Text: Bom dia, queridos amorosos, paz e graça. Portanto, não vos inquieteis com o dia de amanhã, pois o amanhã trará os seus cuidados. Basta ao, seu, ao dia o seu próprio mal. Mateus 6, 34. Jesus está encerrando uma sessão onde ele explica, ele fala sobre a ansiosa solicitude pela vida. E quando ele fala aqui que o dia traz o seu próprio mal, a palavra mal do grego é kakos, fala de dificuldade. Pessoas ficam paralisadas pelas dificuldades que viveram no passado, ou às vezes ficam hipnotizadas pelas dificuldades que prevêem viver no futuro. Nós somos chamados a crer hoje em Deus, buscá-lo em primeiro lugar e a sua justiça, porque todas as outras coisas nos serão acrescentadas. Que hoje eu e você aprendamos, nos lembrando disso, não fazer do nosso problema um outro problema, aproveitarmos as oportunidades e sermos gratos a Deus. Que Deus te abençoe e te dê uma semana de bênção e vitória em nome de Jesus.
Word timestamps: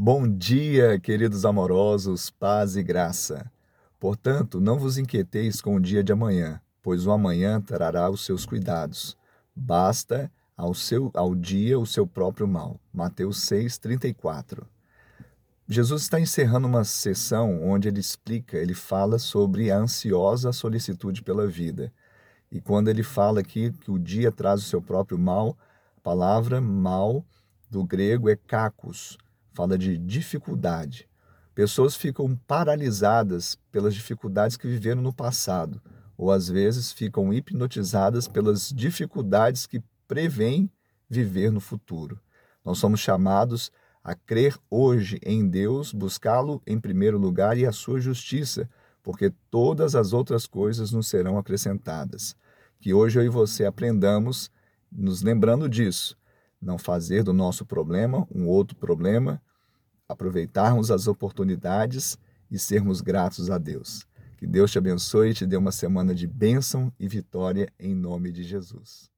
Bom 0.00 0.28
dia, 0.28 0.96
queridos 1.00 1.44
amorosos, 1.44 2.30
paz 2.30 2.76
e 2.76 2.84
graça. 2.84 3.50
Portanto, 3.98 4.60
não 4.60 4.78
vos 4.78 4.96
inquieteis 4.96 5.60
com 5.60 5.74
o 5.74 5.80
dia 5.80 6.04
de 6.04 6.12
amanhã, 6.12 6.60
pois 6.80 7.04
o 7.04 7.10
amanhã 7.10 7.60
trará 7.60 8.08
os 8.08 8.24
seus 8.24 8.46
cuidados. 8.46 9.16
Basta 9.56 10.30
ao, 10.56 10.72
seu, 10.72 11.10
ao 11.14 11.34
dia 11.34 11.76
o 11.80 11.84
seu 11.84 12.06
próprio 12.06 12.46
mal. 12.46 12.78
Mateus 12.92 13.42
6, 13.42 13.76
34. 13.78 14.64
Jesus 15.68 16.02
está 16.02 16.20
encerrando 16.20 16.68
uma 16.68 16.84
sessão 16.84 17.60
onde 17.68 17.88
ele 17.88 17.98
explica, 17.98 18.56
ele 18.56 18.74
fala 18.74 19.18
sobre 19.18 19.68
a 19.68 19.78
ansiosa 19.78 20.52
solicitude 20.52 21.24
pela 21.24 21.48
vida. 21.48 21.92
E 22.52 22.60
quando 22.60 22.86
ele 22.86 23.02
fala 23.02 23.40
aqui 23.40 23.72
que 23.72 23.90
o 23.90 23.98
dia 23.98 24.30
traz 24.30 24.60
o 24.60 24.68
seu 24.68 24.80
próprio 24.80 25.18
mal, 25.18 25.58
a 25.96 26.00
palavra 26.02 26.60
mal 26.60 27.24
do 27.68 27.82
grego 27.82 28.30
é 28.30 28.36
kakos, 28.36 29.18
fala 29.58 29.76
de 29.76 29.98
dificuldade. 29.98 31.08
Pessoas 31.52 31.96
ficam 31.96 32.36
paralisadas 32.46 33.58
pelas 33.72 33.92
dificuldades 33.92 34.56
que 34.56 34.68
viveram 34.68 35.02
no 35.02 35.12
passado, 35.12 35.82
ou 36.16 36.30
às 36.30 36.48
vezes 36.48 36.92
ficam 36.92 37.32
hipnotizadas 37.32 38.28
pelas 38.28 38.68
dificuldades 38.68 39.66
que 39.66 39.82
prevêem 40.06 40.70
viver 41.10 41.50
no 41.50 41.58
futuro. 41.58 42.20
Nós 42.64 42.78
somos 42.78 43.00
chamados 43.00 43.72
a 44.04 44.14
crer 44.14 44.56
hoje 44.70 45.18
em 45.24 45.48
Deus, 45.48 45.92
buscá-lo 45.92 46.62
em 46.64 46.78
primeiro 46.78 47.18
lugar 47.18 47.58
e 47.58 47.66
a 47.66 47.72
sua 47.72 47.98
justiça, 47.98 48.70
porque 49.02 49.32
todas 49.50 49.96
as 49.96 50.12
outras 50.12 50.46
coisas 50.46 50.92
nos 50.92 51.08
serão 51.08 51.36
acrescentadas. 51.36 52.36
Que 52.78 52.94
hoje 52.94 53.18
eu 53.18 53.24
e 53.24 53.28
você 53.28 53.64
aprendamos, 53.64 54.52
nos 54.88 55.20
lembrando 55.20 55.68
disso, 55.68 56.16
não 56.62 56.78
fazer 56.78 57.24
do 57.24 57.32
nosso 57.32 57.66
problema 57.66 58.24
um 58.32 58.46
outro 58.46 58.76
problema, 58.76 59.42
aproveitarmos 60.08 60.90
as 60.90 61.06
oportunidades 61.06 62.16
e 62.50 62.58
sermos 62.58 63.02
gratos 63.02 63.50
a 63.50 63.58
Deus. 63.58 64.06
Que 64.38 64.46
Deus 64.46 64.70
te 64.70 64.78
abençoe 64.78 65.30
e 65.30 65.34
te 65.34 65.46
dê 65.46 65.56
uma 65.56 65.72
semana 65.72 66.14
de 66.14 66.26
bênção 66.26 66.90
e 66.98 67.06
vitória 67.06 67.70
em 67.78 67.94
nome 67.94 68.32
de 68.32 68.42
Jesus. 68.42 69.10